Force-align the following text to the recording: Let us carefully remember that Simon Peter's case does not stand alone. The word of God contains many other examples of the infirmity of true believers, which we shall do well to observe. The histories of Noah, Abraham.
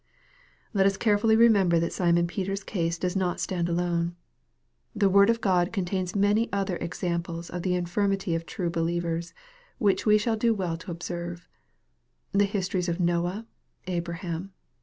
Let 0.73 0.87
us 0.87 0.97
carefully 0.97 1.35
remember 1.35 1.79
that 1.79 1.93
Simon 1.93 2.25
Peter's 2.25 2.63
case 2.63 2.97
does 2.97 3.15
not 3.15 3.39
stand 3.39 3.69
alone. 3.69 4.15
The 4.95 5.11
word 5.11 5.29
of 5.29 5.41
God 5.41 5.71
contains 5.71 6.15
many 6.15 6.51
other 6.51 6.77
examples 6.77 7.51
of 7.51 7.61
the 7.61 7.75
infirmity 7.75 8.33
of 8.33 8.47
true 8.47 8.71
believers, 8.71 9.35
which 9.77 10.07
we 10.07 10.17
shall 10.17 10.35
do 10.37 10.55
well 10.55 10.75
to 10.75 10.89
observe. 10.89 11.47
The 12.31 12.45
histories 12.45 12.89
of 12.89 12.99
Noah, 12.99 13.45
Abraham. 13.85 14.53